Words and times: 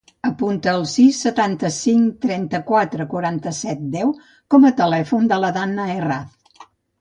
Apunta 0.27 0.71
el 0.77 0.85
sis, 0.91 1.17
setanta-cinc, 1.25 2.15
trenta-quatre, 2.25 3.07
quaranta-set, 3.11 3.85
deu 3.97 4.11
com 4.55 4.67
a 4.71 4.73
telèfon 4.81 5.31
de 5.35 5.39
la 5.45 5.53
Danna 5.61 5.87
Herranz. 5.93 6.67